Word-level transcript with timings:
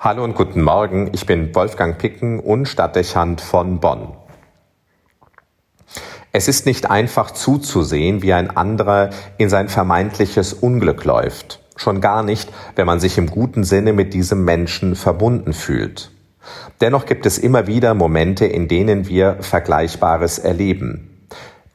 Hallo 0.00 0.22
und 0.22 0.36
guten 0.36 0.62
Morgen, 0.62 1.10
ich 1.12 1.26
bin 1.26 1.52
Wolfgang 1.56 1.98
Picken 1.98 2.38
und 2.38 2.66
Stadtdechant 2.66 3.40
von 3.40 3.80
Bonn. 3.80 4.14
Es 6.30 6.46
ist 6.46 6.66
nicht 6.66 6.88
einfach 6.88 7.32
zuzusehen, 7.32 8.22
wie 8.22 8.32
ein 8.32 8.56
anderer 8.56 9.10
in 9.38 9.48
sein 9.48 9.68
vermeintliches 9.68 10.52
Unglück 10.52 11.04
läuft. 11.04 11.64
Schon 11.74 12.00
gar 12.00 12.22
nicht, 12.22 12.48
wenn 12.76 12.86
man 12.86 13.00
sich 13.00 13.18
im 13.18 13.26
guten 13.26 13.64
Sinne 13.64 13.92
mit 13.92 14.14
diesem 14.14 14.44
Menschen 14.44 14.94
verbunden 14.94 15.52
fühlt. 15.52 16.12
Dennoch 16.80 17.04
gibt 17.04 17.26
es 17.26 17.36
immer 17.36 17.66
wieder 17.66 17.94
Momente, 17.94 18.46
in 18.46 18.68
denen 18.68 19.08
wir 19.08 19.38
Vergleichbares 19.40 20.38
erleben. 20.38 21.07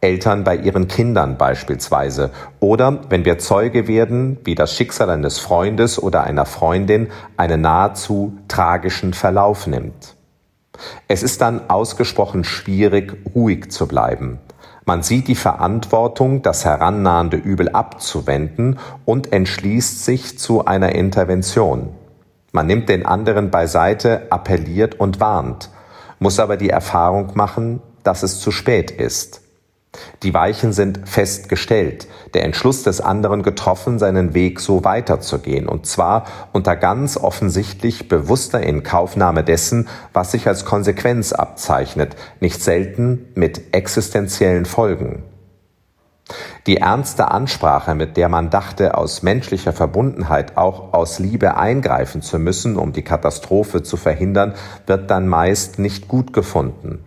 Eltern 0.00 0.44
bei 0.44 0.56
ihren 0.56 0.88
Kindern 0.88 1.36
beispielsweise 1.36 2.30
oder 2.58 3.00
wenn 3.10 3.24
wir 3.24 3.38
Zeuge 3.38 3.86
werden, 3.86 4.38
wie 4.44 4.54
das 4.54 4.74
Schicksal 4.74 5.10
eines 5.10 5.38
Freundes 5.38 6.02
oder 6.02 6.24
einer 6.24 6.46
Freundin 6.46 7.08
einen 7.36 7.60
nahezu 7.60 8.38
tragischen 8.48 9.12
Verlauf 9.12 9.66
nimmt. 9.66 10.14
Es 11.08 11.22
ist 11.22 11.42
dann 11.42 11.68
ausgesprochen 11.68 12.44
schwierig, 12.44 13.14
ruhig 13.34 13.70
zu 13.70 13.86
bleiben. 13.86 14.38
Man 14.86 15.02
sieht 15.02 15.28
die 15.28 15.34
Verantwortung, 15.34 16.40
das 16.40 16.64
herannahende 16.64 17.36
Übel 17.36 17.68
abzuwenden 17.68 18.78
und 19.04 19.32
entschließt 19.32 20.04
sich 20.04 20.38
zu 20.38 20.64
einer 20.64 20.94
Intervention. 20.94 21.90
Man 22.52 22.66
nimmt 22.66 22.88
den 22.88 23.06
anderen 23.06 23.50
beiseite, 23.50 24.22
appelliert 24.30 24.98
und 24.98 25.20
warnt, 25.20 25.70
muss 26.18 26.40
aber 26.40 26.56
die 26.56 26.70
Erfahrung 26.70 27.32
machen, 27.34 27.82
dass 28.02 28.22
es 28.22 28.40
zu 28.40 28.50
spät 28.50 28.90
ist. 28.90 29.42
Die 30.22 30.34
Weichen 30.34 30.72
sind 30.72 31.08
festgestellt, 31.08 32.06
der 32.34 32.44
Entschluss 32.44 32.84
des 32.84 33.00
anderen 33.00 33.42
getroffen, 33.42 33.98
seinen 33.98 34.34
Weg 34.34 34.60
so 34.60 34.84
weiterzugehen, 34.84 35.66
und 35.66 35.86
zwar 35.86 36.26
unter 36.52 36.76
ganz 36.76 37.16
offensichtlich 37.16 38.08
bewusster 38.08 38.62
Inkaufnahme 38.62 39.42
dessen, 39.42 39.88
was 40.12 40.30
sich 40.30 40.46
als 40.46 40.64
Konsequenz 40.64 41.32
abzeichnet, 41.32 42.14
nicht 42.38 42.62
selten 42.62 43.28
mit 43.34 43.74
existenziellen 43.74 44.64
Folgen. 44.64 45.24
Die 46.68 46.76
ernste 46.76 47.32
Ansprache, 47.32 47.96
mit 47.96 48.16
der 48.16 48.28
man 48.28 48.50
dachte, 48.50 48.96
aus 48.96 49.22
menschlicher 49.22 49.72
Verbundenheit 49.72 50.56
auch 50.56 50.92
aus 50.92 51.18
Liebe 51.18 51.56
eingreifen 51.56 52.22
zu 52.22 52.38
müssen, 52.38 52.76
um 52.76 52.92
die 52.92 53.02
Katastrophe 53.02 53.82
zu 53.82 53.96
verhindern, 53.96 54.54
wird 54.86 55.10
dann 55.10 55.26
meist 55.26 55.80
nicht 55.80 56.06
gut 56.06 56.32
gefunden. 56.32 57.04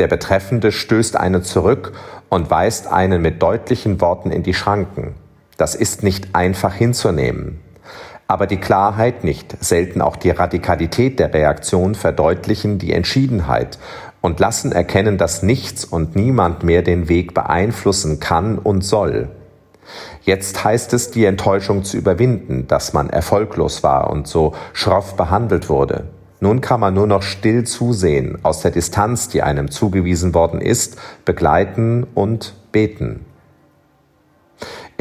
Der 0.00 0.08
Betreffende 0.08 0.72
stößt 0.72 1.18
einen 1.18 1.42
zurück 1.42 1.92
und 2.30 2.50
weist 2.50 2.86
einen 2.86 3.20
mit 3.20 3.42
deutlichen 3.42 4.00
Worten 4.00 4.30
in 4.30 4.42
die 4.42 4.54
Schranken. 4.54 5.14
Das 5.58 5.74
ist 5.74 6.02
nicht 6.02 6.34
einfach 6.34 6.72
hinzunehmen. 6.72 7.60
Aber 8.26 8.46
die 8.46 8.56
Klarheit, 8.56 9.24
nicht 9.24 9.62
selten 9.62 10.00
auch 10.00 10.16
die 10.16 10.30
Radikalität 10.30 11.18
der 11.18 11.34
Reaktion 11.34 11.94
verdeutlichen 11.94 12.78
die 12.78 12.94
Entschiedenheit 12.94 13.78
und 14.22 14.40
lassen 14.40 14.72
erkennen, 14.72 15.18
dass 15.18 15.42
nichts 15.42 15.84
und 15.84 16.16
niemand 16.16 16.62
mehr 16.62 16.80
den 16.80 17.10
Weg 17.10 17.34
beeinflussen 17.34 18.20
kann 18.20 18.56
und 18.56 18.80
soll. 18.80 19.28
Jetzt 20.22 20.64
heißt 20.64 20.94
es, 20.94 21.10
die 21.10 21.26
Enttäuschung 21.26 21.84
zu 21.84 21.98
überwinden, 21.98 22.66
dass 22.68 22.94
man 22.94 23.10
erfolglos 23.10 23.82
war 23.82 24.08
und 24.08 24.26
so 24.26 24.54
schroff 24.72 25.14
behandelt 25.16 25.68
wurde. 25.68 26.04
Nun 26.40 26.62
kann 26.62 26.80
man 26.80 26.94
nur 26.94 27.06
noch 27.06 27.22
still 27.22 27.64
zusehen, 27.64 28.38
aus 28.42 28.62
der 28.62 28.70
Distanz, 28.70 29.28
die 29.28 29.42
einem 29.42 29.70
zugewiesen 29.70 30.34
worden 30.34 30.60
ist, 30.60 30.96
begleiten 31.24 32.06
und 32.14 32.54
beten. 32.72 33.26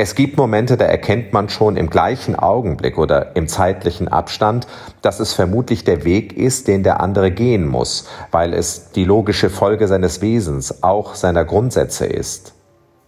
Es 0.02 0.16
gibt 0.16 0.38
Momente, 0.38 0.78
da 0.78 0.86
erkennt 0.86 1.34
man 1.34 1.50
schon 1.50 1.76
im 1.76 1.90
gleichen 1.90 2.36
Augenblick 2.38 2.98
oder 2.98 3.36
im 3.36 3.50
zeitlichen 3.50 4.08
Abstand, 4.08 4.66
dass 5.02 5.20
es 5.20 5.34
vermutlich 5.34 5.84
der 5.84 6.06
Weg 6.06 6.38
ist, 6.38 6.70
den 6.70 6.84
der 6.84 7.02
andere 7.02 7.32
gehen 7.32 7.68
muss, 7.68 8.08
weil 8.32 8.54
es 8.54 8.92
die 8.92 9.04
logische 9.04 9.50
Folge 9.50 9.90
seines 9.90 10.22
Wesens, 10.22 10.84
auch 10.84 11.16
seiner 11.16 11.44
Grundsätze 11.44 12.06
ist. 12.06 12.54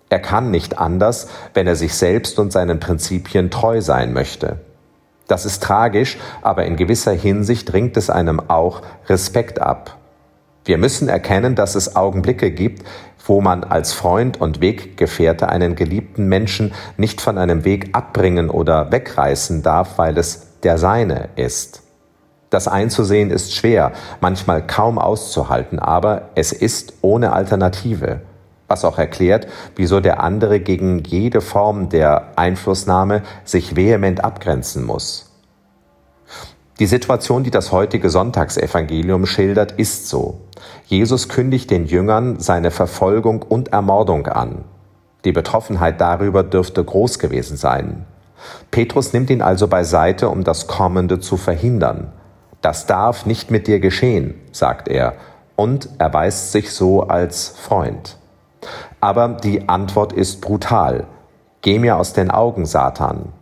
Er 0.09 0.19
kann 0.19 0.51
nicht 0.51 0.79
anders, 0.79 1.29
wenn 1.53 1.67
er 1.67 1.77
sich 1.77 1.93
selbst 1.93 2.37
und 2.39 2.51
seinen 2.51 2.81
Prinzipien 2.81 3.49
treu 3.49 3.79
sein 3.79 4.11
möchte. 4.11 4.59
Das 5.31 5.45
ist 5.45 5.63
tragisch, 5.63 6.17
aber 6.41 6.65
in 6.65 6.75
gewisser 6.75 7.13
Hinsicht 7.13 7.71
dringt 7.71 7.95
es 7.95 8.09
einem 8.09 8.41
auch 8.49 8.81
Respekt 9.07 9.61
ab. 9.61 9.95
Wir 10.65 10.77
müssen 10.77 11.07
erkennen, 11.07 11.55
dass 11.55 11.75
es 11.75 11.95
Augenblicke 11.95 12.51
gibt, 12.51 12.85
wo 13.25 13.39
man 13.39 13.63
als 13.63 13.93
Freund 13.93 14.41
und 14.41 14.59
Weggefährte 14.59 15.47
einen 15.47 15.77
geliebten 15.77 16.27
Menschen 16.27 16.73
nicht 16.97 17.21
von 17.21 17.37
einem 17.37 17.63
Weg 17.63 17.95
abbringen 17.95 18.49
oder 18.49 18.91
wegreißen 18.91 19.63
darf, 19.63 19.97
weil 19.97 20.17
es 20.17 20.47
der 20.63 20.77
seine 20.77 21.29
ist. 21.37 21.81
Das 22.49 22.67
einzusehen 22.67 23.31
ist 23.31 23.55
schwer, 23.55 23.93
manchmal 24.19 24.67
kaum 24.67 24.99
auszuhalten, 24.99 25.79
aber 25.79 26.23
es 26.35 26.51
ist 26.51 26.95
ohne 26.99 27.31
Alternative 27.31 28.19
was 28.71 28.85
auch 28.85 28.97
erklärt, 28.97 29.47
wieso 29.75 29.99
der 29.99 30.23
andere 30.23 30.61
gegen 30.61 31.03
jede 31.03 31.41
Form 31.41 31.89
der 31.89 32.37
Einflussnahme 32.37 33.21
sich 33.43 33.75
vehement 33.75 34.23
abgrenzen 34.23 34.85
muss. 34.85 35.29
Die 36.79 36.87
Situation, 36.87 37.43
die 37.43 37.51
das 37.51 37.71
heutige 37.71 38.09
Sonntagsevangelium 38.09 39.27
schildert, 39.27 39.73
ist 39.73 40.07
so. 40.07 40.39
Jesus 40.85 41.29
kündigt 41.29 41.69
den 41.69 41.85
Jüngern 41.85 42.39
seine 42.39 42.71
Verfolgung 42.71 43.41
und 43.43 43.73
Ermordung 43.73 44.25
an. 44.27 44.63
Die 45.25 45.33
Betroffenheit 45.33 45.99
darüber 45.99 46.43
dürfte 46.43 46.83
groß 46.83 47.19
gewesen 47.19 47.57
sein. 47.57 48.05
Petrus 48.71 49.13
nimmt 49.13 49.29
ihn 49.29 49.41
also 49.41 49.67
beiseite, 49.67 50.29
um 50.29 50.43
das 50.43 50.65
Kommende 50.65 51.19
zu 51.19 51.37
verhindern. 51.37 52.13
Das 52.61 52.87
darf 52.87 53.25
nicht 53.25 53.51
mit 53.51 53.67
dir 53.67 53.79
geschehen, 53.79 54.35
sagt 54.51 54.87
er, 54.87 55.13
und 55.55 55.89
erweist 55.99 56.51
sich 56.51 56.71
so 56.71 57.01
als 57.03 57.49
Freund. 57.49 58.17
Aber 59.01 59.27
die 59.29 59.67
Antwort 59.67 60.13
ist 60.13 60.41
brutal. 60.41 61.07
Geh 61.61 61.79
mir 61.79 61.97
aus 61.97 62.13
den 62.13 62.31
Augen, 62.31 62.65
Satan. 62.65 63.33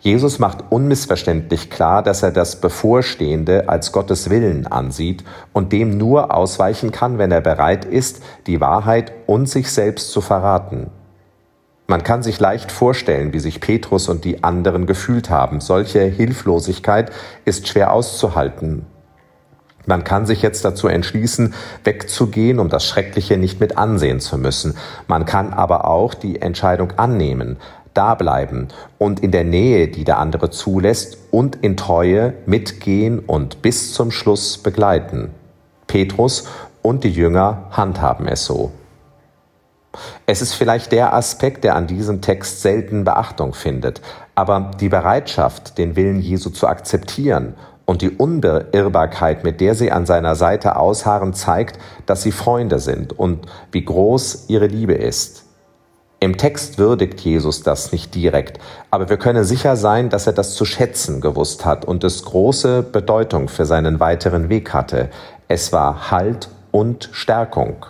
Jesus 0.00 0.38
macht 0.38 0.64
unmissverständlich 0.70 1.70
klar, 1.70 2.02
dass 2.02 2.22
er 2.22 2.32
das 2.32 2.60
Bevorstehende 2.60 3.68
als 3.68 3.92
Gottes 3.92 4.30
Willen 4.30 4.66
ansieht 4.66 5.24
und 5.52 5.72
dem 5.72 5.96
nur 5.96 6.34
ausweichen 6.34 6.90
kann, 6.90 7.18
wenn 7.18 7.32
er 7.32 7.40
bereit 7.40 7.84
ist, 7.84 8.22
die 8.46 8.60
Wahrheit 8.60 9.12
und 9.26 9.48
sich 9.48 9.70
selbst 9.70 10.10
zu 10.10 10.20
verraten. 10.20 10.90
Man 11.86 12.04
kann 12.04 12.22
sich 12.22 12.38
leicht 12.38 12.70
vorstellen, 12.70 13.32
wie 13.32 13.40
sich 13.40 13.60
Petrus 13.60 14.08
und 14.08 14.24
die 14.24 14.44
anderen 14.44 14.86
gefühlt 14.86 15.28
haben. 15.28 15.60
Solche 15.60 16.02
Hilflosigkeit 16.02 17.10
ist 17.44 17.66
schwer 17.66 17.92
auszuhalten. 17.92 18.86
Man 19.90 20.04
kann 20.04 20.24
sich 20.24 20.40
jetzt 20.40 20.64
dazu 20.64 20.86
entschließen, 20.86 21.52
wegzugehen, 21.82 22.60
um 22.60 22.68
das 22.68 22.86
Schreckliche 22.86 23.36
nicht 23.36 23.58
mit 23.58 23.76
ansehen 23.76 24.20
zu 24.20 24.38
müssen. 24.38 24.76
Man 25.08 25.24
kann 25.24 25.52
aber 25.52 25.88
auch 25.88 26.14
die 26.14 26.40
Entscheidung 26.40 26.92
annehmen, 26.96 27.56
da 27.92 28.14
bleiben 28.14 28.68
und 28.98 29.18
in 29.18 29.32
der 29.32 29.42
Nähe, 29.42 29.88
die 29.88 30.04
der 30.04 30.18
andere 30.20 30.50
zulässt, 30.50 31.18
und 31.32 31.56
in 31.56 31.76
Treue 31.76 32.34
mitgehen 32.46 33.18
und 33.18 33.62
bis 33.62 33.92
zum 33.92 34.12
Schluss 34.12 34.58
begleiten. 34.58 35.32
Petrus 35.88 36.44
und 36.82 37.02
die 37.02 37.10
Jünger 37.10 37.64
handhaben 37.72 38.28
es 38.28 38.44
so. 38.44 38.70
Es 40.24 40.40
ist 40.40 40.54
vielleicht 40.54 40.92
der 40.92 41.14
Aspekt, 41.14 41.64
der 41.64 41.74
an 41.74 41.88
diesem 41.88 42.20
Text 42.20 42.62
selten 42.62 43.02
Beachtung 43.02 43.54
findet, 43.54 44.02
aber 44.36 44.70
die 44.78 44.88
Bereitschaft, 44.88 45.78
den 45.78 45.96
Willen 45.96 46.20
Jesu 46.20 46.50
zu 46.50 46.68
akzeptieren 46.68 47.54
und 47.90 48.02
die 48.02 48.10
Unbeirrbarkeit, 48.10 49.42
mit 49.42 49.60
der 49.60 49.74
sie 49.74 49.90
an 49.90 50.06
seiner 50.06 50.36
Seite 50.36 50.76
ausharren, 50.76 51.34
zeigt, 51.34 51.76
dass 52.06 52.22
sie 52.22 52.30
Freunde 52.30 52.78
sind 52.78 53.18
und 53.18 53.46
wie 53.72 53.84
groß 53.84 54.44
ihre 54.46 54.68
Liebe 54.68 54.94
ist. 54.94 55.46
Im 56.20 56.36
Text 56.36 56.78
würdigt 56.78 57.18
Jesus 57.18 57.64
das 57.64 57.90
nicht 57.90 58.14
direkt, 58.14 58.60
aber 58.92 59.08
wir 59.08 59.16
können 59.16 59.42
sicher 59.42 59.74
sein, 59.74 60.08
dass 60.08 60.28
er 60.28 60.32
das 60.32 60.54
zu 60.54 60.64
schätzen 60.64 61.20
gewusst 61.20 61.64
hat 61.64 61.84
und 61.84 62.04
es 62.04 62.22
große 62.22 62.84
Bedeutung 62.84 63.48
für 63.48 63.64
seinen 63.64 63.98
weiteren 63.98 64.48
Weg 64.48 64.72
hatte. 64.72 65.08
Es 65.48 65.72
war 65.72 66.12
Halt 66.12 66.48
und 66.70 67.08
Stärkung. 67.10 67.86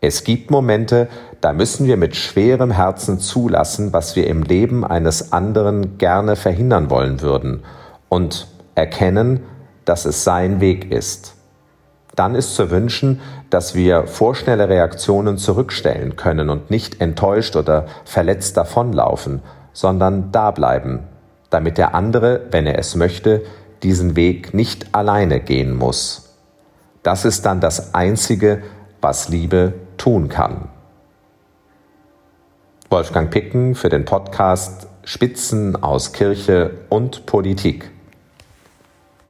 Es 0.00 0.22
gibt 0.22 0.52
Momente, 0.52 1.08
da 1.40 1.52
müssen 1.52 1.88
wir 1.88 1.96
mit 1.96 2.14
schwerem 2.14 2.70
Herzen 2.70 3.18
zulassen, 3.18 3.92
was 3.92 4.14
wir 4.14 4.28
im 4.28 4.44
Leben 4.44 4.84
eines 4.84 5.32
anderen 5.32 5.98
gerne 5.98 6.36
verhindern 6.36 6.88
wollen 6.88 7.20
würden– 7.20 7.64
und 8.08 8.46
erkennen, 8.74 9.44
dass 9.84 10.04
es 10.04 10.24
sein 10.24 10.60
Weg 10.60 10.90
ist. 10.92 11.34
Dann 12.14 12.34
ist 12.34 12.54
zu 12.56 12.70
wünschen, 12.70 13.20
dass 13.48 13.74
wir 13.74 14.06
vorschnelle 14.06 14.68
Reaktionen 14.68 15.38
zurückstellen 15.38 16.16
können 16.16 16.50
und 16.50 16.70
nicht 16.70 17.00
enttäuscht 17.00 17.56
oder 17.56 17.86
verletzt 18.04 18.56
davonlaufen, 18.56 19.40
sondern 19.72 20.32
da 20.32 20.50
bleiben, 20.50 21.04
damit 21.50 21.78
der 21.78 21.94
andere, 21.94 22.42
wenn 22.50 22.66
er 22.66 22.78
es 22.78 22.96
möchte, 22.96 23.42
diesen 23.82 24.16
Weg 24.16 24.52
nicht 24.52 24.94
alleine 24.94 25.40
gehen 25.40 25.76
muss. 25.76 26.36
Das 27.02 27.24
ist 27.24 27.46
dann 27.46 27.60
das 27.60 27.94
Einzige, 27.94 28.62
was 29.00 29.28
Liebe 29.28 29.74
tun 29.96 30.28
kann. 30.28 30.68
Wolfgang 32.90 33.30
Picken 33.30 33.74
für 33.74 33.88
den 33.88 34.04
Podcast 34.04 34.88
Spitzen 35.04 35.82
aus 35.82 36.12
Kirche 36.12 36.72
und 36.88 37.26
Politik. 37.26 37.90